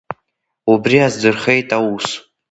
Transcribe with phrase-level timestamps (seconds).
[0.71, 2.07] Убри аздырхеит аус.